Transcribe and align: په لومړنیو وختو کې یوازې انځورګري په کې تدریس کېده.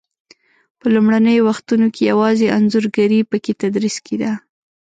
په 0.79 0.85
لومړنیو 0.93 1.45
وختو 1.49 1.75
کې 1.95 2.01
یوازې 2.11 2.47
انځورګري 2.57 3.19
په 3.29 3.35
کې 3.43 3.51
تدریس 3.61 3.97
کېده. 4.05 4.31